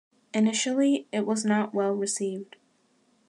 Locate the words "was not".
1.27-1.75